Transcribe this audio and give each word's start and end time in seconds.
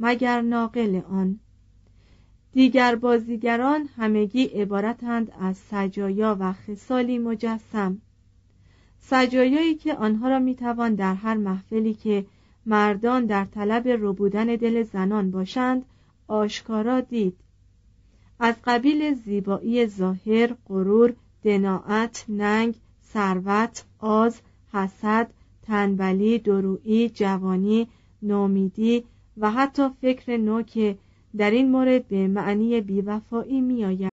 مگر 0.00 0.40
ناقل 0.40 1.00
آن. 1.10 1.38
دیگر 2.52 2.94
بازیگران 2.96 3.88
همگی 3.96 4.44
عبارتند 4.44 5.32
از 5.40 5.56
سجایا 5.56 6.36
و 6.40 6.52
خصالی 6.52 7.18
مجسم. 7.18 7.98
سجایایی 8.98 9.74
که 9.74 9.94
آنها 9.94 10.28
را 10.28 10.38
می‌توان 10.38 10.94
در 10.94 11.14
هر 11.14 11.34
محفلی 11.34 11.94
که 11.94 12.26
مردان 12.66 13.26
در 13.26 13.44
طلب 13.44 13.88
ربودن 13.88 14.46
دل 14.46 14.82
زنان 14.82 15.30
باشند 15.30 15.84
آشکارا 16.28 17.00
دید. 17.00 17.36
از 18.40 18.54
قبیل 18.64 19.14
زیبایی 19.14 19.86
ظاهر 19.86 20.54
غرور 20.68 21.14
دناعت 21.42 22.24
ننگ 22.28 22.74
ثروت 23.12 23.84
آز 23.98 24.40
حسد 24.72 25.30
تنبلی 25.62 26.38
درویی 26.38 27.08
جوانی 27.08 27.88
نومیدی 28.22 29.04
و 29.39 29.51
حتی 29.51 29.89
فکر 30.01 30.37
نو 30.37 30.61
که 30.61 30.97
در 31.37 31.51
این 31.51 31.71
مورد 31.71 32.07
به 32.07 32.27
معنی 32.27 32.81
بیوفایی 32.81 33.61
میآید 33.61 34.09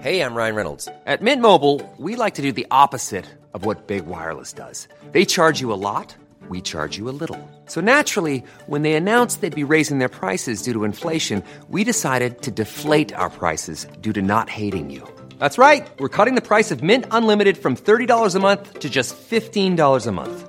Hey, 0.00 0.20
I'm 0.22 0.36
Ryan 0.36 0.54
Reynolds. 0.54 0.88
At 1.06 1.22
Mint 1.22 1.42
Mobile, 1.42 1.82
we 1.98 2.14
like 2.14 2.34
to 2.34 2.42
do 2.42 2.52
the 2.52 2.68
opposite 2.70 3.26
of 3.52 3.64
what 3.66 3.88
Big 3.88 4.06
Wireless 4.06 4.52
does. 4.52 4.86
They 5.10 5.24
charge 5.24 5.60
you 5.60 5.72
a 5.72 5.82
lot, 5.90 6.14
we 6.48 6.60
charge 6.60 6.96
you 6.96 7.08
a 7.08 7.16
little. 7.22 7.40
So 7.66 7.80
naturally, 7.80 8.44
when 8.66 8.82
they 8.82 8.94
announced 8.94 9.40
they'd 9.40 9.64
be 9.66 9.72
raising 9.76 9.98
their 9.98 10.08
prices 10.08 10.62
due 10.62 10.72
to 10.72 10.84
inflation, 10.84 11.42
we 11.68 11.82
decided 11.82 12.42
to 12.42 12.52
deflate 12.52 13.12
our 13.12 13.28
prices 13.28 13.86
due 14.00 14.12
to 14.12 14.22
not 14.22 14.48
hating 14.48 14.88
you. 14.88 15.02
That's 15.40 15.58
right. 15.58 15.84
We're 15.98 16.16
cutting 16.18 16.36
the 16.36 16.48
price 16.52 16.70
of 16.70 16.80
Mint 16.80 17.04
Unlimited 17.10 17.58
from 17.58 17.74
$30 17.74 18.34
a 18.34 18.38
month 18.38 18.78
to 18.78 18.88
just 18.88 19.16
$15 19.16 20.06
a 20.06 20.12
month. 20.12 20.48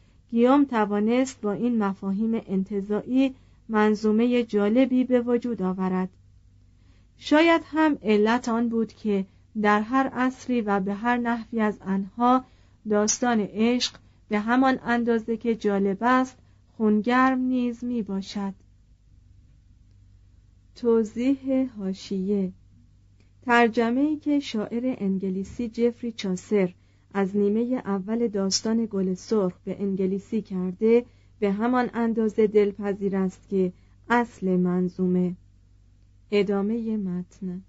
گیوم 0.31 0.65
توانست 0.65 1.41
با 1.41 1.51
این 1.51 1.77
مفاهیم 1.77 2.41
انتظاعی 2.47 3.35
منظومه 3.69 4.43
جالبی 4.43 5.03
به 5.03 5.21
وجود 5.21 5.61
آورد. 5.61 6.09
شاید 7.17 7.61
هم 7.65 7.97
علت 8.03 8.49
آن 8.49 8.69
بود 8.69 8.93
که 8.93 9.25
در 9.61 9.81
هر 9.81 10.07
عصری 10.07 10.61
و 10.61 10.79
به 10.79 10.93
هر 10.93 11.17
نحوی 11.17 11.59
از 11.61 11.79
آنها 11.81 12.45
داستان 12.89 13.39
عشق 13.39 13.95
به 14.29 14.39
همان 14.39 14.79
اندازه 14.85 15.37
که 15.37 15.55
جالب 15.55 15.97
است 16.01 16.37
خونگرم 16.77 17.39
نیز 17.39 17.83
می 17.83 18.01
باشد. 18.01 18.53
توضیح 20.75 21.69
هاشیه 21.77 22.51
ترجمه 23.45 24.01
ای 24.01 24.17
که 24.17 24.39
شاعر 24.39 24.95
انگلیسی 24.97 25.69
جفری 25.69 26.11
چاسر 26.11 26.73
از 27.13 27.37
نیمه 27.37 27.81
اول 27.85 28.27
داستان 28.27 28.87
گل 28.91 29.13
سرخ 29.13 29.53
به 29.65 29.81
انگلیسی 29.81 30.41
کرده 30.41 31.05
به 31.39 31.51
همان 31.51 31.89
اندازه 31.93 32.47
دلپذیر 32.47 33.15
است 33.15 33.49
که 33.49 33.73
اصل 34.09 34.57
منظومه. 34.57 35.35
ادامه 36.31 36.97
متن. 36.97 37.61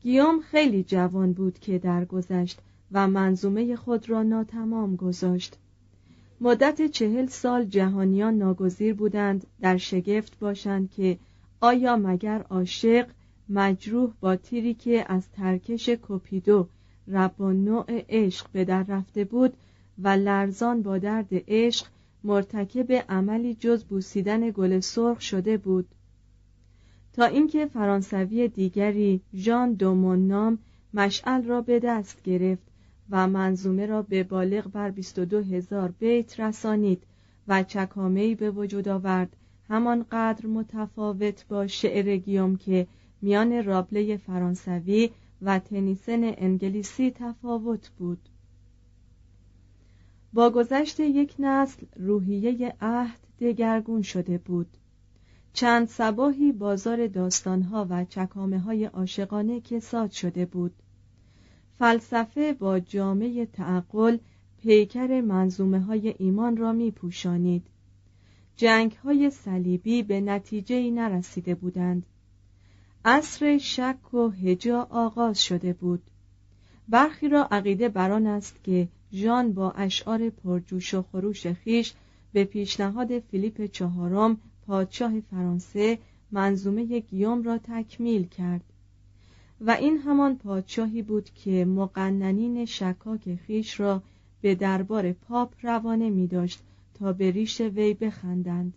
گیوم 0.00 0.40
خیلی 0.40 0.82
جوان 0.82 1.32
بود 1.32 1.58
که 1.58 1.78
درگذشت 1.78 2.60
و 2.92 3.08
منظومه 3.08 3.76
خود 3.76 4.10
را 4.10 4.22
ناتمام 4.22 4.96
گذاشت. 4.96 5.58
مدت 6.40 6.86
چهل 6.86 7.26
سال 7.26 7.64
جهانیان 7.64 8.38
ناگزیر 8.38 8.94
بودند 8.94 9.46
در 9.60 9.76
شگفت 9.76 10.38
باشند 10.38 10.90
که 10.90 11.18
آیا 11.60 11.96
مگر 11.96 12.42
عاشق 12.42 13.06
مجروح 13.48 14.12
با 14.20 14.36
تیری 14.36 14.74
که 14.74 15.04
از 15.12 15.28
ترکش 15.30 15.88
کوپیدو 15.88 16.68
و 17.12 17.28
نوع 17.52 17.84
عشق 17.88 18.46
به 18.52 18.64
در 18.64 18.82
رفته 18.82 19.24
بود 19.24 19.52
و 19.98 20.08
لرزان 20.08 20.82
با 20.82 20.98
درد 20.98 21.28
عشق 21.30 21.86
مرتکب 22.24 22.92
عملی 23.08 23.54
جز 23.54 23.84
بوسیدن 23.84 24.50
گل 24.50 24.80
سرخ 24.80 25.20
شده 25.20 25.56
بود. 25.56 25.88
تا 27.12 27.24
اینکه 27.24 27.66
فرانسوی 27.66 28.48
دیگری 28.48 29.20
ژان 29.34 29.72
دومون 29.72 30.26
نام 30.26 30.58
مشعل 30.94 31.44
را 31.44 31.60
به 31.60 31.78
دست 31.78 32.22
گرفت 32.22 32.62
و 33.10 33.28
منظومه 33.28 33.86
را 33.86 34.02
به 34.02 34.22
بالغ 34.22 34.70
بر 34.70 34.90
22 34.90 35.42
هزار 35.42 35.94
بیت 35.98 36.40
رسانید 36.40 37.02
و 37.48 37.62
چکامهی 37.62 38.34
به 38.34 38.50
وجود 38.50 38.88
آورد 38.88 39.36
همانقدر 39.68 40.46
متفاوت 40.46 41.44
با 41.48 41.66
شعر 41.66 42.16
گیوم 42.16 42.56
که 42.56 42.86
میان 43.22 43.64
رابله 43.64 44.16
فرانسوی 44.16 45.10
و 45.42 45.58
تنیسن 45.58 46.20
انگلیسی 46.24 47.10
تفاوت 47.10 47.88
بود. 47.88 48.28
با 50.32 50.50
گذشت 50.50 51.00
یک 51.00 51.34
نسل 51.38 51.86
روحیه 51.96 52.76
عهد 52.80 53.18
دگرگون 53.40 54.02
شده 54.02 54.38
بود. 54.38 54.76
چند 55.52 55.88
سباهی 55.88 56.52
بازار 56.52 57.06
داستانها 57.06 57.86
و 57.90 58.04
چکامه 58.04 58.58
های 58.58 58.84
عاشقانه 58.84 59.60
که 59.60 59.80
ساد 59.80 60.10
شده 60.10 60.46
بود. 60.46 60.72
فلسفه 61.78 62.52
با 62.52 62.80
جامعه 62.80 63.46
تعقل 63.46 64.18
پیکر 64.58 65.20
منظومه 65.20 65.80
های 65.80 66.14
ایمان 66.18 66.56
را 66.56 66.72
می 66.72 66.90
پوشانید. 66.90 67.66
جنگ 68.56 68.92
های 68.92 69.30
صلیبی 69.30 70.02
به 70.02 70.20
نتیجه 70.20 70.90
نرسیده 70.90 71.54
بودند. 71.54 72.06
عصر 73.04 73.58
شک 73.58 74.14
و 74.14 74.30
هجا 74.30 74.86
آغاز 74.90 75.44
شده 75.44 75.72
بود. 75.72 76.02
برخی 76.88 77.28
را 77.28 77.44
عقیده 77.50 77.88
بران 77.88 78.26
است 78.26 78.64
که 78.64 78.88
ژان 79.12 79.52
با 79.52 79.70
اشعار 79.70 80.30
پرجوش 80.30 80.94
و 80.94 81.02
خروش 81.02 81.46
خیش 81.46 81.94
به 82.32 82.44
پیشنهاد 82.44 83.18
فیلیپ 83.18 83.66
چهارم 83.66 84.36
پادشاه 84.66 85.20
فرانسه 85.20 85.98
منظومه 86.30 87.00
گیوم 87.00 87.42
را 87.42 87.58
تکمیل 87.58 88.26
کرد. 88.26 88.64
و 89.60 89.70
این 89.70 89.98
همان 89.98 90.36
پادشاهی 90.36 91.02
بود 91.02 91.30
که 91.34 91.64
مقننین 91.64 92.64
شکاک 92.64 93.34
خویش 93.34 93.80
را 93.80 94.02
به 94.40 94.54
دربار 94.54 95.12
پاپ 95.12 95.52
روانه 95.62 96.10
می 96.10 96.26
داشت 96.26 96.60
تا 96.94 97.12
به 97.12 97.30
ریش 97.30 97.60
وی 97.60 97.94
بخندند. 97.94 98.74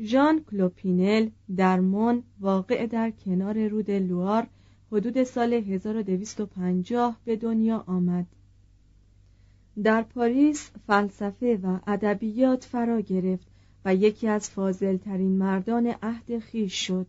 ژان 0.00 0.44
کلوپینل 0.50 1.30
در 1.56 1.80
مون 1.80 2.22
واقع 2.40 2.86
در 2.86 3.10
کنار 3.10 3.68
رود 3.68 3.90
لوار 3.90 4.46
حدود 4.92 5.22
سال 5.22 5.52
1250 5.52 7.16
به 7.24 7.36
دنیا 7.36 7.84
آمد. 7.86 8.26
در 9.82 10.02
پاریس 10.02 10.70
فلسفه 10.86 11.60
و 11.62 11.78
ادبیات 11.86 12.64
فرا 12.64 13.00
گرفت 13.00 13.46
و 13.84 13.94
یکی 13.94 14.28
از 14.28 14.50
فاضلترین 14.50 15.38
مردان 15.38 15.94
عهد 16.02 16.38
خویش 16.38 16.86
شد. 16.86 17.06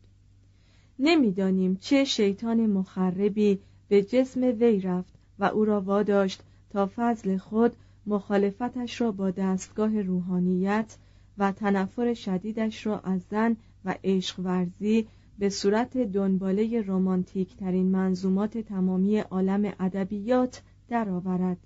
نمی‌دانیم 1.00 1.78
چه 1.82 2.04
شیطان 2.04 2.66
مخربی 2.66 3.60
به 3.88 4.04
جسم 4.04 4.42
وی 4.44 4.80
رفت 4.82 5.14
و 5.40 5.46
او 5.46 5.66
را 5.66 5.82
واداشت 5.82 6.44
تا 6.70 6.90
فضل 6.96 7.38
خود 7.38 7.76
مخالفتش 8.06 9.02
را 9.02 9.12
با 9.12 9.32
دستگاه 9.32 10.02
روحانیت 10.02 10.98
و 11.38 11.52
تنفر 11.52 12.14
شدیدش 12.14 12.86
را 12.86 13.00
از 13.00 13.22
زن 13.32 13.56
و 13.86 13.96
عشق 14.04 14.40
ورزی 14.40 15.08
به 15.40 15.50
صورت 15.50 15.98
دنباله 15.98 16.82
رومانتیک 16.82 17.58
ترین 17.58 17.86
منظومات 17.86 18.58
تمامی 18.58 19.18
عالم 19.18 19.74
ادبیات 19.80 20.62
درآورد. 20.90 21.58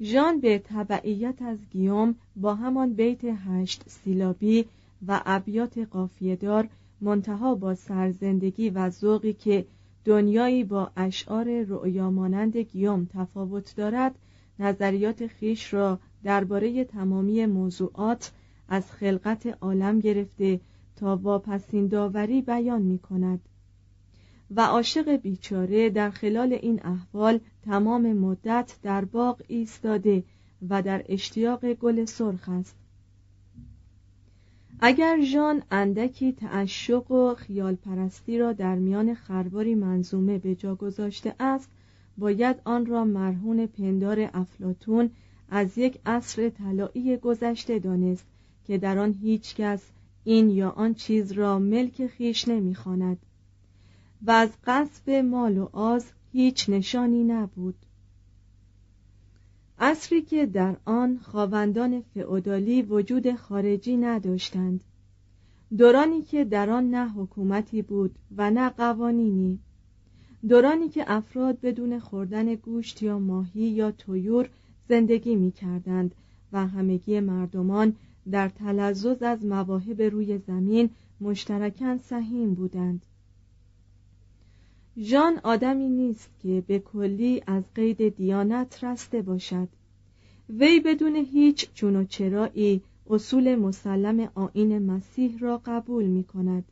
ژان 0.00 0.40
به 0.40 0.58
تبعیت 0.58 1.42
از 1.42 1.58
گیوم 1.70 2.14
با 2.36 2.54
همان 2.54 2.92
بیت 2.92 3.24
هشت 3.24 3.82
سیلابی 3.88 4.64
و 5.08 5.22
ابیات 5.26 5.78
قافیهدار 5.78 6.68
منتها 7.00 7.54
با 7.54 7.74
سرزندگی 7.74 8.70
و 8.70 8.90
ذوقی 8.90 9.32
که 9.32 9.66
دنیایی 10.04 10.64
با 10.64 10.90
اشعار 10.96 11.62
رؤیا 11.62 12.10
مانند 12.10 12.56
گیوم 12.56 13.08
تفاوت 13.14 13.76
دارد 13.76 14.14
نظریات 14.58 15.26
خیش 15.26 15.74
را 15.74 15.98
درباره 16.26 16.84
تمامی 16.84 17.46
موضوعات 17.46 18.32
از 18.68 18.92
خلقت 18.92 19.46
عالم 19.60 20.00
گرفته 20.00 20.60
تا 20.96 21.16
واپسین 21.16 21.86
داوری 21.86 22.42
بیان 22.42 22.82
می 22.82 22.98
کند 22.98 23.40
و 24.50 24.60
عاشق 24.60 25.16
بیچاره 25.16 25.90
در 25.90 26.10
خلال 26.10 26.52
این 26.52 26.80
احوال 26.84 27.40
تمام 27.64 28.12
مدت 28.12 28.76
در 28.82 29.04
باغ 29.04 29.42
ایستاده 29.48 30.24
و 30.68 30.82
در 30.82 31.04
اشتیاق 31.08 31.72
گل 31.72 32.04
سرخ 32.04 32.48
است. 32.48 32.76
اگر 34.80 35.20
ژان 35.20 35.62
اندکی 35.70 36.32
تعشق 36.32 37.10
و 37.10 37.34
خیال 37.34 37.74
پرستی 37.74 38.38
را 38.38 38.52
در 38.52 38.74
میان 38.74 39.14
خرباری 39.14 39.74
منظومه 39.74 40.38
به 40.38 40.54
جا 40.54 40.74
گذاشته 40.74 41.34
است 41.40 41.70
باید 42.18 42.56
آن 42.64 42.86
را 42.86 43.04
مرهون 43.04 43.66
پندار 43.66 44.30
افلاتون 44.34 45.10
از 45.50 45.78
یک 45.78 45.98
عصر 46.06 46.48
طلایی 46.48 47.16
گذشته 47.16 47.78
دانست 47.78 48.24
که 48.66 48.78
در 48.78 48.98
آن 48.98 49.12
هیچ 49.12 49.54
کس 49.54 49.82
این 50.24 50.50
یا 50.50 50.70
آن 50.70 50.94
چیز 50.94 51.32
را 51.32 51.58
ملک 51.58 52.06
خیش 52.06 52.48
نمی‌خواند. 52.48 53.18
و 54.26 54.30
از 54.30 54.50
قصب 54.66 55.10
مال 55.10 55.58
و 55.58 55.68
آز 55.72 56.04
هیچ 56.32 56.68
نشانی 56.68 57.24
نبود. 57.24 57.74
عصری 59.78 60.22
که 60.22 60.46
در 60.46 60.76
آن 60.84 61.18
خواوندان 61.18 62.02
فئودالی 62.14 62.82
وجود 62.82 63.34
خارجی 63.34 63.96
نداشتند. 63.96 64.80
دورانی 65.78 66.22
که 66.22 66.44
در 66.44 66.70
آن 66.70 66.90
نه 66.90 67.08
حکومتی 67.08 67.82
بود 67.82 68.14
و 68.36 68.50
نه 68.50 68.70
قوانینی. 68.70 69.58
دورانی 70.48 70.88
که 70.88 71.04
افراد 71.06 71.60
بدون 71.60 71.98
خوردن 71.98 72.54
گوشت 72.54 73.02
یا 73.02 73.18
ماهی 73.18 73.62
یا 73.62 73.90
تویور 73.90 74.48
زندگی 74.88 75.36
می 75.36 75.52
کردند 75.52 76.14
و 76.52 76.66
همگی 76.66 77.20
مردمان 77.20 77.94
در 78.30 78.48
تلذذ 78.48 79.22
از 79.22 79.44
مواهب 79.44 80.02
روی 80.02 80.38
زمین 80.38 80.90
مشترکاً 81.20 81.98
سهیم 81.98 82.54
بودند. 82.54 83.02
ژان 84.98 85.40
آدمی 85.42 85.88
نیست 85.88 86.30
که 86.42 86.62
به 86.66 86.78
کلی 86.78 87.42
از 87.46 87.62
قید 87.74 88.16
دیانت 88.16 88.84
رسته 88.84 89.22
باشد. 89.22 89.68
وی 90.48 90.80
بدون 90.80 91.16
هیچ 91.16 91.68
چون 91.74 91.96
و 91.96 92.04
چرایی 92.04 92.80
اصول 93.10 93.54
مسلم 93.54 94.28
آین 94.34 94.78
مسیح 94.78 95.38
را 95.38 95.60
قبول 95.64 96.04
می 96.04 96.24
کند 96.24 96.64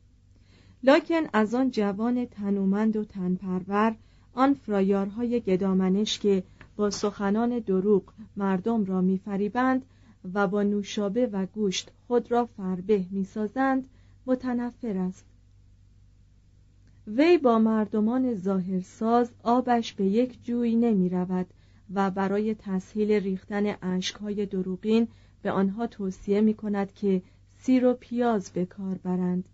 لکن 0.82 1.22
از 1.32 1.54
آن 1.54 1.70
جوان 1.70 2.26
تنومند 2.26 2.96
و 2.96 3.04
تنپرور 3.04 3.94
آن 4.34 4.54
فرایارهای 4.54 5.40
گدامنش 5.40 6.18
که 6.18 6.42
با 6.76 6.90
سخنان 6.90 7.58
دروغ 7.58 8.02
مردم 8.36 8.84
را 8.84 9.00
میفریبند 9.00 9.84
و 10.34 10.48
با 10.48 10.62
نوشابه 10.62 11.26
و 11.26 11.46
گوشت 11.46 11.90
خود 12.06 12.32
را 12.32 12.46
فربه 12.46 13.04
می‌سازند 13.10 13.88
متنفر 14.26 14.96
است. 14.96 15.24
وی 17.06 17.38
با 17.38 17.58
مردمان 17.58 18.34
ظاهرساز 18.34 19.30
آبش 19.42 19.92
به 19.92 20.04
یک 20.04 20.44
جوی 20.44 20.76
نمی 20.76 21.08
رود 21.08 21.46
و 21.94 22.10
برای 22.10 22.54
تسهیل 22.54 23.12
ریختن 23.12 23.76
اشکهای 23.82 24.46
دروغین 24.46 25.08
به 25.42 25.50
آنها 25.50 25.86
توصیه 25.86 26.40
می 26.40 26.54
کند 26.54 26.94
که 26.94 27.22
سیر 27.58 27.86
و 27.86 27.94
پیاز 27.94 28.50
به 28.50 28.66
کار 28.66 28.98
برند. 28.98 29.48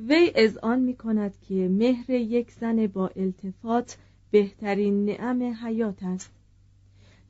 وی 0.00 0.32
آن 0.62 0.80
می 0.80 0.96
کند 0.96 1.34
که 1.48 1.68
مهر 1.68 2.10
یک 2.10 2.50
زن 2.50 2.86
با 2.86 3.10
التفات 3.16 3.98
بهترین 4.32 5.04
نعم 5.04 5.42
حیات 5.42 6.02
است. 6.02 6.30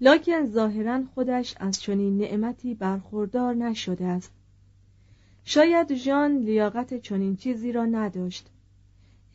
لکن 0.00 0.46
ظاهرا 0.46 1.02
خودش 1.14 1.54
از 1.60 1.80
چنین 1.80 2.18
نعمتی 2.18 2.74
برخوردار 2.74 3.54
نشده 3.54 4.04
است. 4.04 4.32
شاید 5.44 5.94
ژان 5.94 6.38
لیاقت 6.38 7.00
چنین 7.00 7.36
چیزی 7.36 7.72
را 7.72 7.84
نداشت. 7.84 8.50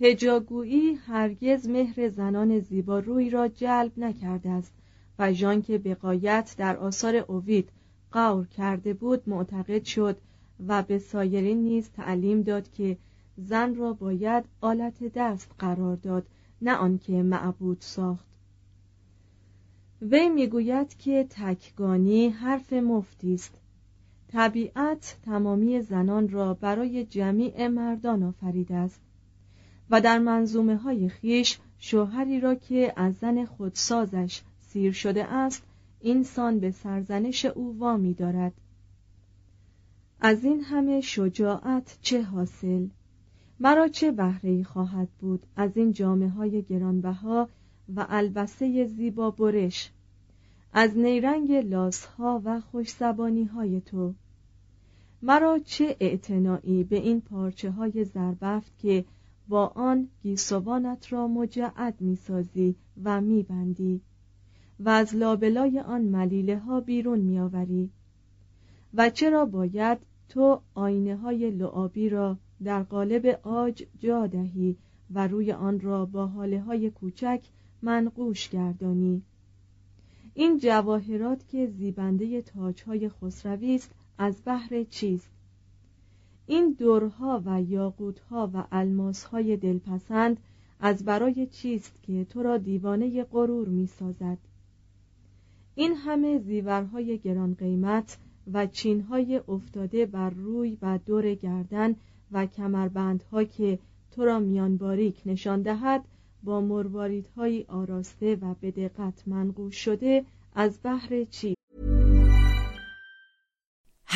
هجاگویی 0.01 0.93
هرگز 0.93 1.67
مهر 1.67 2.09
زنان 2.09 2.59
زیبا 2.59 2.99
روی 2.99 3.29
را 3.29 3.47
جلب 3.47 3.91
نکرده 3.97 4.49
است 4.49 4.73
و 5.19 5.33
ژان 5.33 5.61
که 5.61 5.77
بقایت 5.77 6.55
در 6.57 6.77
آثار 6.77 7.15
اوید 7.15 7.69
قور 8.11 8.45
کرده 8.47 8.93
بود 8.93 9.29
معتقد 9.29 9.83
شد 9.83 10.17
و 10.67 10.83
به 10.83 10.99
سایرین 10.99 11.63
نیز 11.63 11.89
تعلیم 11.89 12.41
داد 12.41 12.71
که 12.71 12.97
زن 13.37 13.75
را 13.75 13.93
باید 13.93 14.45
آلت 14.61 15.03
دست 15.15 15.51
قرار 15.59 15.95
داد 15.95 16.25
نه 16.61 16.75
آنکه 16.75 17.23
معبود 17.23 17.77
ساخت. 17.79 18.27
وی 20.01 20.29
می‌گوید 20.29 20.97
که 20.97 21.27
تکگانی 21.29 22.29
حرف 22.29 22.73
مفتی 22.73 23.33
است. 23.33 23.53
طبیعت 24.27 25.17
تمامی 25.25 25.81
زنان 25.81 26.29
را 26.29 26.53
برای 26.53 27.05
جمیع 27.05 27.67
مردان 27.67 28.23
آفریده 28.23 28.75
است 28.75 29.01
و 29.89 30.01
در 30.01 30.19
منظومه 30.19 30.75
های 30.75 31.09
خیش 31.09 31.59
شوهری 31.79 32.39
را 32.39 32.55
که 32.55 32.93
از 32.95 33.15
زن 33.15 33.45
خودسازش 33.45 34.41
سیر 34.59 34.91
شده 34.91 35.25
است 35.25 35.63
اینسان 36.01 36.59
به 36.59 36.71
سرزنش 36.71 37.45
او 37.45 37.79
وامی 37.79 38.13
دارد. 38.13 38.53
از 40.19 40.43
این 40.43 40.61
همه 40.61 41.01
شجاعت 41.01 41.97
چه 42.01 42.21
حاصل؟ 42.21 42.87
مرا 43.59 43.87
چه 43.87 44.11
بهره 44.11 44.63
خواهد 44.63 45.07
بود 45.19 45.45
از 45.55 45.77
این 45.77 45.91
جامعه 45.91 46.29
های 46.29 46.61
گرانبها 46.61 47.49
و 47.95 48.05
البسه 48.09 48.85
زیبا 48.85 49.31
برش 49.31 49.91
از 50.73 50.97
نیرنگ 50.97 51.51
لاسها 51.51 52.41
و 52.45 52.61
خوشزبانی 52.61 53.43
های 53.43 53.81
تو؟ 53.81 54.13
مرا 55.21 55.59
چه 55.59 55.97
اعتنایی 55.99 56.83
به 56.83 56.95
این 56.95 57.21
پارچه 57.21 57.71
های 57.71 58.03
زربفت 58.03 58.77
که 58.77 59.05
با 59.47 59.67
آن 59.67 60.07
گیسوانت 60.23 61.13
را 61.13 61.27
مجعد 61.27 61.95
می‌سازی 61.99 62.75
و 63.03 63.21
میبندی 63.21 64.01
و 64.79 64.89
از 64.89 65.15
لابلای 65.15 65.79
آن 65.79 66.01
ملیله 66.01 66.59
ها 66.59 66.79
بیرون 66.79 67.19
میآوری؟ 67.19 67.89
و 68.93 69.09
چرا 69.09 69.45
باید 69.45 69.97
تو 70.29 70.61
آینه 70.73 71.15
های 71.15 71.51
لعابی 71.51 72.09
را 72.09 72.37
در 72.63 72.83
قالب 72.83 73.39
آج 73.43 73.83
جا 73.99 74.27
دهی 74.27 74.77
و 75.11 75.27
روی 75.27 75.51
آن 75.51 75.79
را 75.79 76.05
با 76.05 76.27
حاله 76.27 76.61
های 76.61 76.89
کوچک 76.89 77.41
منقوش 77.81 78.49
گردانی. 78.49 79.21
این 80.33 80.57
جواهرات 80.57 81.47
که 81.47 81.67
زیبنده 81.67 82.41
تاجهای 82.41 83.09
خسروی 83.09 83.75
است 83.75 83.91
از 84.17 84.41
بحر 84.45 84.83
چیست؟ 84.83 85.29
این 86.47 86.75
دورها 86.79 87.41
و 87.45 87.61
یاقوتها 87.61 88.51
و 88.53 88.67
الماسهای 88.71 89.57
دلپسند 89.57 90.37
از 90.79 91.05
برای 91.05 91.47
چیست 91.47 92.03
که 92.03 92.25
تو 92.25 92.43
را 92.43 92.57
دیوانه 92.57 93.23
غرور 93.23 93.67
می 93.67 93.87
سازد 93.87 94.37
این 95.75 95.93
همه 95.95 96.39
زیورهای 96.39 97.17
گران 97.17 97.53
قیمت 97.53 98.17
و 98.53 98.67
چینهای 98.67 99.41
افتاده 99.47 100.05
بر 100.05 100.29
روی 100.29 100.77
و 100.81 100.99
دور 101.05 101.33
گردن 101.33 101.95
و 102.31 102.45
کمربندها 102.45 103.43
که 103.43 103.79
تو 104.11 104.25
را 104.25 104.39
میان 104.39 104.77
باریک 104.77 105.21
نشان 105.25 105.61
دهد 105.61 106.03
با 106.43 106.61
مرواریدهایی 106.61 107.65
آراسته 107.67 108.35
و 108.35 108.55
به 108.61 108.71
دقت 108.71 109.27
منقوش 109.27 109.75
شده 109.75 110.25
از 110.55 110.79
بحر 110.83 111.23
چی 111.23 111.57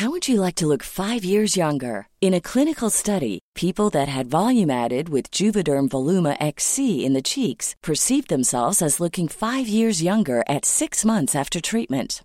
How 0.02 0.10
would 0.10 0.26
you 0.26 0.40
like 0.40 0.56
to 0.56 0.66
look 0.66 0.82
five 0.82 1.22
years 1.22 1.56
younger? 1.56 2.08
In 2.20 2.34
a 2.34 2.40
clinical 2.40 2.90
study, 2.90 3.38
people 3.54 3.88
that 3.90 4.08
had 4.08 4.26
volume 4.26 4.70
added 4.84 5.08
with 5.08 5.30
Juvederm 5.30 5.88
Voluma 5.90 6.34
XC 6.40 7.04
in 7.06 7.12
the 7.12 7.28
cheeks 7.32 7.76
perceived 7.82 8.28
themselves 8.28 8.82
as 8.82 9.00
looking 9.00 9.28
five 9.28 9.68
years 9.68 10.02
younger 10.02 10.42
at 10.48 10.64
six 10.64 11.04
months 11.04 11.36
after 11.36 11.60
treatment. 11.60 12.24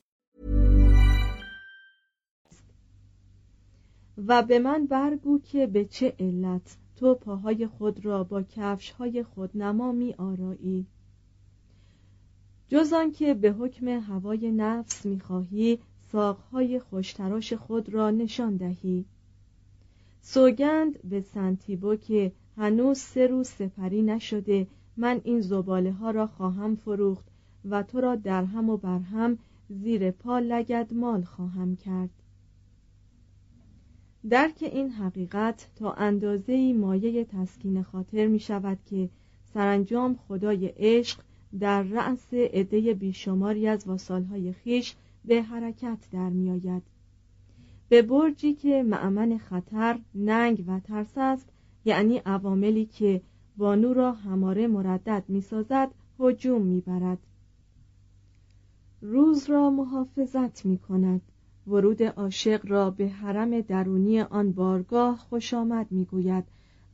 و 4.27 4.43
به 4.43 4.59
من 4.59 4.85
برگو 4.85 5.39
که 5.39 5.67
به 5.67 5.85
چه 5.85 6.15
علت 6.19 6.77
تو 6.95 7.15
پاهای 7.15 7.67
خود 7.67 8.05
را 8.05 8.23
با 8.23 8.43
کفشهای 8.43 9.23
خود 9.23 9.57
نما 9.57 9.91
می 9.91 10.13
آرایی. 10.13 10.85
جز 12.69 12.93
آنکه 12.93 13.33
به 13.33 13.51
حکم 13.51 13.87
هوای 13.87 14.51
نفس 14.51 15.05
می‌خواهی 15.05 15.79
ساقهای 16.11 16.79
خوشتراش 16.79 17.53
خود 17.53 17.89
را 17.89 18.11
نشان 18.11 18.57
دهی. 18.57 19.05
سوگند 20.21 21.01
به 21.09 21.21
سنتیبو 21.21 21.95
که 21.95 22.31
هنوز 22.57 22.97
سه 22.97 23.27
روز 23.27 23.47
سپری 23.47 24.01
نشده 24.01 24.67
من 24.97 25.21
این 25.23 25.41
زباله 25.41 25.91
ها 25.91 26.11
را 26.11 26.27
خواهم 26.27 26.75
فروخت 26.75 27.25
و 27.69 27.83
تو 27.83 28.01
را 28.01 28.15
درهم 28.15 28.69
و 28.69 28.77
برهم 28.77 29.37
زیر 29.69 30.11
پا 30.11 30.39
لگد 30.39 30.93
مال 30.93 31.23
خواهم 31.23 31.75
کرد. 31.75 32.20
درک 34.29 34.57
این 34.61 34.89
حقیقت 34.89 35.69
تا 35.75 35.91
اندازه 35.93 36.73
مایه 36.73 37.25
تسکین 37.25 37.83
خاطر 37.83 38.27
می 38.27 38.39
شود 38.39 38.77
که 38.85 39.09
سرانجام 39.53 40.15
خدای 40.27 40.73
عشق 40.77 41.19
در 41.59 41.83
رأس 41.83 42.33
عده 42.33 42.93
بیشماری 42.93 43.67
از 43.67 43.87
واسالهای 43.87 44.53
خیش 44.53 44.95
به 45.25 45.41
حرکت 45.41 45.97
در 46.11 46.29
می 46.29 46.51
آید. 46.51 46.83
به 47.89 48.01
برجی 48.01 48.53
که 48.53 48.83
معمن 48.83 49.37
خطر، 49.37 49.99
ننگ 50.15 50.63
و 50.67 50.79
ترس 50.79 51.13
است 51.17 51.49
یعنی 51.85 52.17
عواملی 52.25 52.85
که 52.85 53.21
بانو 53.57 53.93
را 53.93 54.11
هماره 54.11 54.67
مردد 54.67 55.23
می 55.27 55.41
سازد 55.41 55.91
هجوم 56.19 56.61
می 56.61 56.81
برد. 56.81 57.19
روز 59.01 59.49
را 59.49 59.69
محافظت 59.69 60.65
می 60.65 60.77
کند 60.77 61.21
ورود 61.67 62.03
عاشق 62.03 62.61
را 62.67 62.89
به 62.89 63.07
حرم 63.07 63.61
درونی 63.61 64.21
آن 64.21 64.51
بارگاه 64.51 65.17
خوش 65.17 65.53
آمد 65.53 65.87
می 65.91 66.05
گوید 66.05 66.43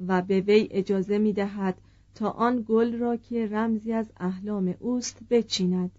و 0.07 0.21
به 0.21 0.41
وی 0.41 0.67
اجازه 0.71 1.17
می 1.17 1.33
دهد 1.33 1.77
تا 2.15 2.29
آن 2.29 2.65
گل 2.67 2.97
را 2.97 3.17
که 3.17 3.47
رمزی 3.47 3.93
از 3.93 4.11
احلام 4.19 4.75
اوست 4.79 5.19
بچیند. 5.29 5.91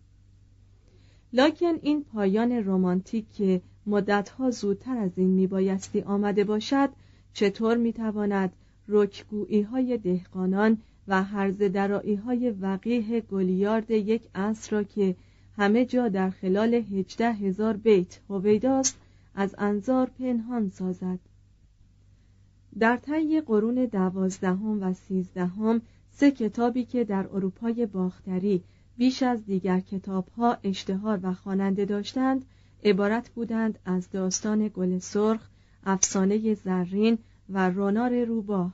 لکن 1.32 1.74
این 1.82 2.04
پایان 2.04 2.52
رمانتیک 2.52 3.32
که 3.32 3.62
مدتها 3.86 4.50
زودتر 4.50 4.98
از 4.98 5.18
این 5.18 5.30
میبایستی 5.30 6.00
آمده 6.00 6.44
باشد 6.44 6.88
چطور 7.32 7.76
می‌تواند 7.76 8.52
رکگویی 8.88 9.62
های 9.62 9.98
دهقانان 9.98 10.78
و 11.08 11.22
هرز 11.22 11.58
درایی 11.58 12.14
های 12.14 12.50
وقیه 12.50 13.20
گلیارد 13.20 13.90
یک 13.90 14.22
عصر 14.34 14.76
را 14.76 14.82
که 14.82 15.16
همه 15.58 15.84
جا 15.84 16.08
در 16.08 16.30
خلال 16.30 16.74
هجده 16.74 17.32
هزار 17.32 17.76
بیت 17.76 18.20
هویداست 18.30 18.98
از 19.34 19.54
انظار 19.58 20.10
پنهان 20.18 20.70
سازد. 20.70 21.18
در 22.78 22.96
طی 22.96 23.40
قرون 23.40 23.84
دوازدهم 23.84 24.82
و 24.82 24.94
سیزدهم 24.94 25.82
سه 26.10 26.30
کتابی 26.30 26.84
که 26.84 27.04
در 27.04 27.26
اروپای 27.32 27.86
باختری 27.86 28.62
بیش 28.96 29.22
از 29.22 29.46
دیگر 29.46 29.80
کتابها 29.80 30.58
اشتهار 30.64 31.20
و 31.22 31.34
خواننده 31.34 31.84
داشتند 31.84 32.44
عبارت 32.84 33.28
بودند 33.28 33.78
از 33.84 34.10
داستان 34.10 34.70
گل 34.74 34.98
سرخ 34.98 35.48
افسانه 35.84 36.54
زرین 36.54 37.18
و 37.48 37.68
رونار 37.70 38.24
روباه. 38.24 38.72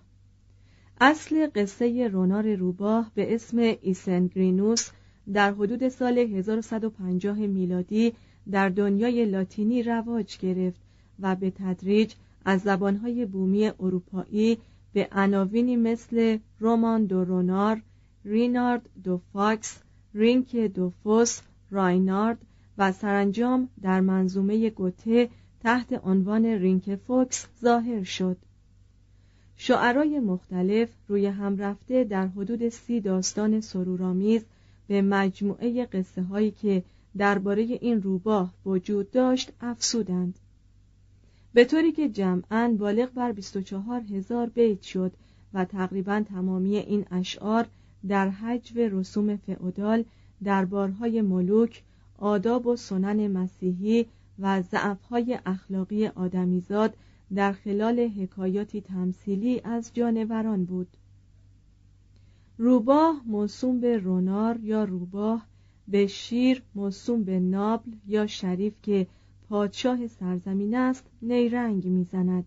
اصل 1.01 1.49
قصه 1.55 2.09
رونار 2.09 2.55
روباه 2.55 3.11
به 3.15 3.35
اسم 3.35 3.59
ایسنگرینوس 3.59 4.91
در 5.33 5.53
حدود 5.53 5.89
سال 5.89 6.19
1150 6.19 7.37
میلادی 7.39 8.13
در 8.51 8.69
دنیای 8.69 9.25
لاتینی 9.25 9.83
رواج 9.83 10.39
گرفت 10.39 10.81
و 11.21 11.37
به 11.37 11.51
تدریج 11.51 12.15
از 12.45 12.61
زبانهای 12.61 13.27
بومی 13.27 13.67
اروپایی 13.81 14.59
به 14.93 15.09
عناوینی 15.13 15.77
مثل 15.77 16.39
Roman 16.61 17.05
de 17.05 17.25
Renart، 17.25 17.83
Reynard 18.25 18.89
the 19.05 19.21
Fox، 19.33 19.83
Reinke 20.15 20.57
de 20.57 20.91
Vos، 20.91 21.41
راینارد 21.71 22.39
و 22.79 22.93
سرانجام 22.93 23.69
در 23.83 24.01
منظومه 24.01 24.71
گوته 24.71 25.29
تحت 25.61 26.01
عنوان 26.05 26.45
رینک 26.45 26.97
فوکس 26.97 27.47
ظاهر 27.63 28.03
شد. 28.03 28.37
شعرای 29.57 30.21
مختلف 30.21 30.89
روی 31.09 31.27
هم 31.27 31.57
رفته 31.57 32.05
در 32.05 32.27
حدود 32.27 32.69
سی 32.69 33.01
داستان 33.01 33.61
سرورآمیز 33.61 34.45
به 34.87 35.03
مجموعه 35.03 35.87
قصه 35.87 36.23
هایی 36.23 36.51
که 36.51 36.83
درباره 37.17 37.63
این 37.63 38.03
روباه 38.03 38.55
وجود 38.67 39.11
داشت 39.11 39.53
افسودند 39.61 40.39
به 41.55 41.65
طوری 41.65 41.93
که 41.93 42.09
جمعا 42.09 42.77
بالغ 42.79 43.11
بر 43.11 43.33
24 43.33 44.01
هزار 44.01 44.47
بیت 44.47 44.83
شد 44.83 45.13
و 45.55 45.65
تقریبا 45.65 46.25
تمامی 46.29 46.77
این 46.77 47.07
اشعار 47.11 47.67
در 48.09 48.29
حجو 48.29 48.81
رسوم 48.81 49.37
فعودال 49.37 50.05
دربارهای 50.45 51.23
ملوک 51.23 51.83
آداب 52.19 52.67
و 52.67 52.77
سنن 52.77 53.29
مسیحی 53.29 54.07
و 54.39 54.63
ضعفهای 54.63 55.39
اخلاقی 55.47 56.07
آدمیزاد 56.07 56.95
در 57.35 57.53
خلال 57.53 58.01
حکایاتی 58.01 58.81
تمثیلی 58.81 59.61
از 59.65 59.91
جانوران 59.95 60.65
بود. 60.65 60.89
روباه 62.59 63.23
موسوم 63.27 63.81
به 63.81 63.99
رونار 63.99 64.61
یا 64.61 64.85
روباه 64.85 65.47
به 65.89 66.07
شیر 66.07 66.63
موسوم 66.75 67.25
به 67.25 67.41
نابل 67.41 67.93
یا 68.07 68.27
شریف 68.27 68.75
که 68.83 69.07
پادشاه 69.49 70.07
سرزمین 70.07 70.75
است 70.75 71.05
نیرنگ 71.23 71.87
می‌زند. 71.87 72.45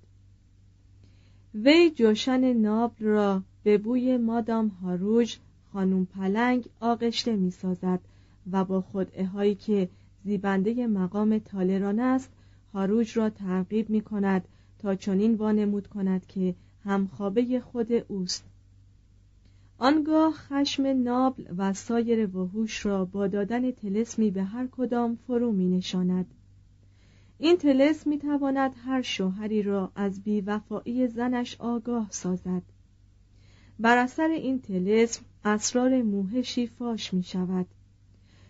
وی 1.56 1.90
جوشن 1.90 2.54
نابل 2.54 3.06
را 3.06 3.42
به 3.64 3.78
بوی 3.78 4.18
مادام 4.18 4.68
هاروژ 4.68 5.36
خانم 5.74 6.06
پلنگ 6.06 6.66
آغشته 6.80 7.36
می 7.36 7.52
سازد 7.52 8.00
و 8.52 8.66
با 8.66 8.82
خدعه 8.82 9.26
هایی 9.26 9.56
که 9.56 9.90
زیبنده 10.26 10.88
مقام 10.88 11.38
تالران 11.38 12.00
است 12.00 12.30
هاروج 12.74 13.18
را 13.18 13.30
ترغیب 13.30 13.90
می 13.90 14.02
کند 14.02 14.48
تا 14.80 14.96
چنین 14.96 15.36
وانمود 15.36 15.88
کند 15.88 16.26
که 16.28 16.56
همخوابه 16.84 17.60
خود 17.60 17.92
اوست. 18.08 18.44
آنگاه 19.80 20.34
خشم 20.34 20.86
نابل 20.86 21.44
و 21.58 21.74
سایر 21.74 22.38
وحوش 22.38 22.86
را 22.86 23.06
با 23.06 23.28
دادن 23.28 23.72
تلسمی 23.72 24.32
به 24.32 24.44
هر 24.44 24.68
کدام 24.68 25.16
فرو 25.16 25.52
می 25.52 25.68
نشاند. 25.78 26.26
این 27.38 27.58
تلس 27.58 28.08
می 28.08 28.18
تواند 28.18 28.72
هر 28.86 29.02
شوهری 29.02 29.62
را 29.62 29.92
از 29.96 30.24
بیوفایی 30.24 31.08
زنش 31.08 31.56
آگاه 31.60 32.08
سازد. 32.10 32.62
بر 33.80 33.98
اثر 33.98 34.28
این 34.28 34.62
تلسم 34.62 35.26
اسرار 35.46 36.02
موهشی 36.02 36.68
فاش 36.68 37.14
می 37.14 37.24
شود. 37.24 37.68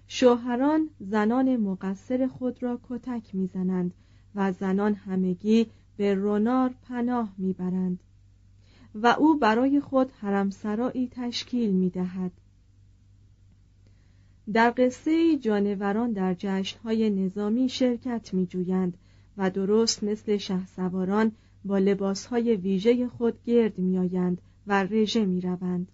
شوهران 0.08 0.90
زنان 1.00 1.58
مقصر 1.58 2.28
خود 2.28 2.64
را 2.64 2.80
کتک 2.90 3.36
می‌زنند 3.36 3.94
و 4.36 4.52
زنان 4.52 4.94
همگی 4.94 5.68
به 5.98 6.14
رونار 6.14 6.74
پناه 6.82 7.34
می‌برند 7.38 8.00
و 8.96 9.08
او 9.08 9.38
برای 9.38 9.80
خود 9.80 10.12
حرمسرایی 10.12 11.08
تشکیل 11.12 11.72
می‌دهد. 11.72 12.32
در 14.54 14.74
قصه 14.78 15.38
جانوران 15.38 16.12
در 16.12 16.36
جشنهای 16.38 17.10
نظامی 17.10 17.70
شرکت 17.70 18.34
میجویند 18.34 18.98
و 19.38 19.50
درست 19.50 20.04
مثل 20.04 20.38
شهسواران 20.38 21.32
با 21.66 21.78
لباسهای 21.78 22.56
ویژه 22.56 23.08
خود 23.08 23.44
گرد 23.44 23.78
میآیند 23.78 24.42
و 24.68 24.84
رژه 24.84 25.26
می‌روند. 25.26 25.92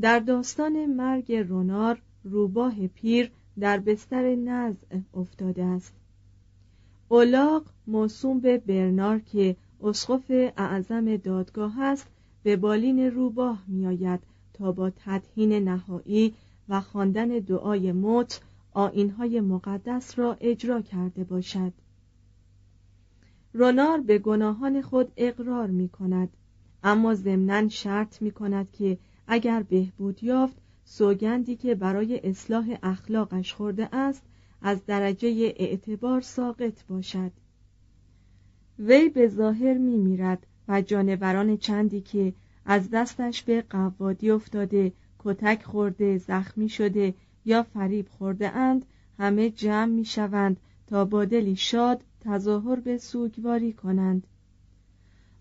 در 0.00 0.18
داستان 0.18 0.86
مرگ 0.86 1.32
رونار 1.32 2.02
روباه 2.24 2.86
پیر 2.86 3.30
در 3.60 3.78
بستر 3.78 4.34
نزع 4.34 4.86
افتاده 5.14 5.64
است. 5.64 5.92
اولاق 7.08 7.64
موسوم 7.86 8.40
به 8.40 8.58
برنار 8.58 9.18
که 9.18 9.56
اسقف 9.82 10.52
اعظم 10.56 11.16
دادگاه 11.16 11.80
است 11.80 12.06
به 12.42 12.56
بالین 12.56 12.98
روباه 12.98 13.62
میآید 13.66 14.20
تا 14.54 14.72
با 14.72 14.90
تدهین 14.90 15.52
نهایی 15.52 16.34
و 16.68 16.80
خواندن 16.80 17.28
دعای 17.28 17.92
موت 17.92 18.40
آینهای 18.72 19.40
مقدس 19.40 20.18
را 20.18 20.36
اجرا 20.40 20.80
کرده 20.80 21.24
باشد. 21.24 21.72
رونار 23.52 24.00
به 24.00 24.18
گناهان 24.18 24.82
خود 24.82 25.12
اقرار 25.16 25.66
می 25.66 25.88
کند 25.88 26.28
اما 26.82 27.14
ضمنا 27.14 27.68
شرط 27.68 28.22
می 28.22 28.30
کند 28.30 28.70
که 28.72 28.98
اگر 29.26 29.62
بهبود 29.62 30.24
یافت 30.24 30.56
سوگندی 30.84 31.56
که 31.56 31.74
برای 31.74 32.20
اصلاح 32.24 32.78
اخلاقش 32.82 33.54
خورده 33.54 33.88
است 33.92 34.22
از 34.62 34.86
درجه 34.86 35.28
اعتبار 35.56 36.20
ساقط 36.20 36.86
باشد. 36.88 37.32
وی 38.78 39.08
به 39.08 39.28
ظاهر 39.28 39.78
می 39.78 39.98
میرد 39.98 40.46
و 40.68 40.82
جانوران 40.82 41.56
چندی 41.56 42.00
که 42.00 42.32
از 42.66 42.90
دستش 42.90 43.42
به 43.42 43.64
قوادی 43.70 44.30
افتاده 44.30 44.92
کتک 45.18 45.62
خورده 45.62 46.18
زخمی 46.18 46.68
شده 46.68 47.14
یا 47.44 47.62
فریب 47.62 48.08
خورده 48.08 48.48
اند 48.56 48.86
همه 49.18 49.50
جمع 49.50 49.92
می 49.92 50.04
شوند 50.04 50.56
تا 50.86 51.04
با 51.04 51.24
دلی 51.24 51.56
شاد 51.56 52.00
تظاهر 52.20 52.80
به 52.80 52.98
سوگواری 52.98 53.72
کنند. 53.72 54.26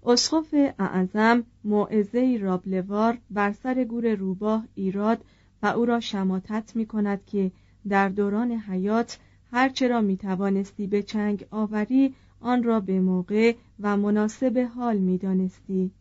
اسقف 0.06 0.54
اعظم 0.80 1.44
موعظه 1.64 2.38
رابلوار 2.42 3.18
بر 3.30 3.52
سر 3.52 3.84
گور 3.84 4.16
روباه 4.16 4.68
ایراد 4.76 5.24
و 5.64 5.68
او 5.68 5.86
را 5.86 6.00
شماتت 6.00 6.76
می 6.76 6.86
کند 6.86 7.26
که 7.26 7.52
در 7.90 8.10
دوران 8.10 8.52
حیات 8.52 9.20
هرچه 9.52 9.88
را 9.88 10.02
می 10.02 10.18
توانستی 10.18 10.88
به 10.88 11.04
چنگ 11.04 11.46
آوری 11.52 12.16
آن 12.40 12.64
را 12.64 12.80
به 12.80 13.00
موقع 13.00 13.56
و 13.80 13.98
مناسب 13.98 14.70
حال 14.76 14.98
می 14.98 15.18
دانستی. 15.18 15.92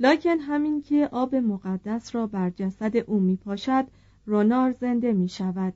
لکن 0.00 0.38
همین 0.38 0.82
که 0.82 1.08
آب 1.12 1.34
مقدس 1.34 2.14
را 2.14 2.26
بر 2.26 2.50
جسد 2.50 2.96
او 2.96 3.20
می 3.20 3.36
پاشد 3.36 3.86
رونار 4.26 4.72
زنده 4.72 5.12
می 5.12 5.28
شود 5.28 5.74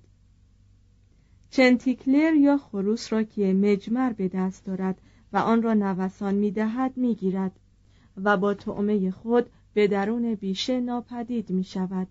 چنتیکلر 1.51 2.35
یا 2.35 2.57
خروس 2.57 3.13
را 3.13 3.23
که 3.23 3.55
مجمر 3.55 4.13
به 4.13 4.29
دست 4.29 4.65
دارد 4.65 5.01
و 5.33 5.37
آن 5.37 5.63
را 5.63 5.75
نوسان 5.75 6.35
می 6.35 6.51
دهد 6.51 6.97
می 6.97 7.15
گیرد 7.15 7.53
و 8.25 8.37
با 8.37 8.55
طعمه 8.55 9.11
خود 9.11 9.47
به 9.75 9.89
درون 9.89 10.35
بیشه 10.35 10.81
ناپدید 10.81 11.51
می 11.51 11.65
شود 11.65 12.09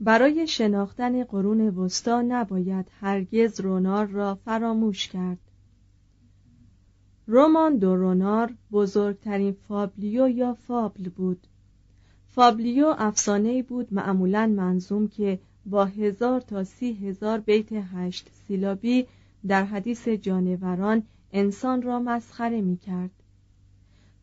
برای 0.00 0.46
شناختن 0.46 1.24
قرون 1.24 1.60
وسطا 1.60 2.22
نباید 2.22 2.86
هرگز 3.00 3.60
رونار 3.60 4.06
را 4.06 4.34
فراموش 4.34 5.08
کرد. 5.08 5.38
Roman 7.32 7.76
de 7.76 7.96
Renart 7.96 8.54
بزرگترین 8.72 9.56
فابلیو 9.68 10.28
یا 10.28 10.54
فابل 10.54 11.08
بود. 11.08 11.46
فابلیو 12.28 12.94
افسانه 12.98 13.62
بود 13.62 13.88
معمولا 13.94 14.46
منظوم 14.46 15.08
که 15.08 15.38
با 15.66 15.84
هزار 15.84 16.40
تا 16.40 16.64
سی 16.64 16.92
هزار 16.92 17.40
بیت 17.40 17.72
هشت 17.72 18.30
سیلابی 18.46 19.06
در 19.46 19.64
حدیث 19.64 20.08
جانوران 20.08 21.02
انسان 21.32 21.82
را 21.82 21.98
مسخره 21.98 22.60
می 22.60 22.76
کرد 22.76 23.10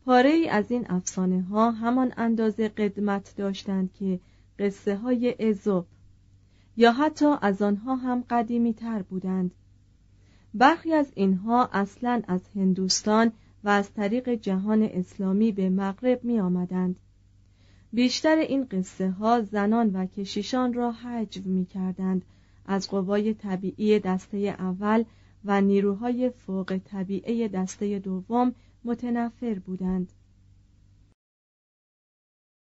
پاره 0.04 0.30
ای 0.30 0.48
از 0.48 0.70
این 0.70 0.86
افسانه 0.90 1.42
ها 1.42 1.70
همان 1.70 2.12
اندازه 2.16 2.68
قدمت 2.68 3.34
داشتند 3.36 3.92
که 3.92 4.20
قصه 4.58 4.96
های 4.96 5.48
ازوپ 5.48 5.86
یا 6.76 6.92
حتی 6.92 7.34
از 7.42 7.62
آنها 7.62 7.96
هم 7.96 8.24
قدیمی 8.30 8.74
تر 8.74 9.02
بودند. 9.02 9.50
برخی 10.54 10.92
از 10.92 11.12
اینها 11.14 11.68
اصلا 11.72 12.22
از 12.28 12.40
هندوستان 12.54 13.32
و 13.64 13.68
از 13.68 13.92
طریق 13.92 14.28
جهان 14.28 14.82
اسلامی 14.82 15.52
به 15.52 15.70
مغرب 15.70 16.24
می 16.24 16.40
آمدند. 16.40 16.96
بیشتر 17.92 18.36
این 18.36 18.64
قصه 18.64 19.10
ها 19.10 19.42
زنان 19.42 19.90
و 19.90 20.06
کشیشان 20.06 20.74
را 20.74 20.92
حجو 20.92 21.42
می 21.44 21.64
کردند 21.64 22.24
از 22.66 22.88
قوای 22.88 23.34
طبیعی 23.34 23.98
دسته 23.98 24.38
اول 24.38 25.04
و 25.44 25.60
نیروهای 25.60 26.30
فوق 26.30 26.80
طبیعی 26.84 27.48
دسته 27.48 27.98
دوم 27.98 28.54
متنفر 28.84 29.54
بودند 29.54 30.12